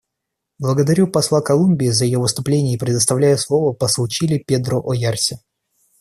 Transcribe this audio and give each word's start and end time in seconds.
Благодарю 0.57 1.05
посла 1.05 1.41
Колумбии 1.41 1.89
за 1.89 2.05
ее 2.05 2.17
выступление 2.17 2.73
и 2.73 2.79
предоставляю 2.79 3.37
слово 3.37 3.73
послу 3.73 4.07
Чили 4.07 4.39
Педро 4.39 4.81
Ойярсе. 4.83 5.41